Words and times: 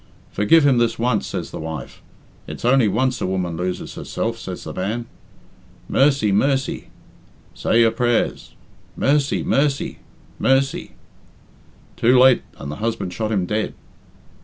'Forgive 0.31 0.65
him 0.65 0.79
this 0.79 0.97
once,' 0.97 1.27
says 1.27 1.51
the 1.51 1.59
wife. 1.59 2.01
'It's 2.47 2.65
only 2.65 2.87
once 2.87 3.21
a 3.21 3.27
woman 3.27 3.55
loses 3.55 3.93
herself,' 3.93 4.35
says 4.39 4.63
the 4.63 4.73
man. 4.73 5.05
'Mercy, 5.87 6.31
mercy!' 6.31 6.87
'Say 7.53 7.81
your 7.81 7.91
prayers.' 7.91 8.55
'Mercy, 8.97 9.43
mercy, 9.43 9.99
mercy!' 10.39 10.93
'Too 11.97 12.17
late!' 12.17 12.41
and 12.57 12.71
the 12.71 12.77
husband 12.77 13.13
shot 13.13 13.31
him 13.31 13.45
dead. 13.45 13.75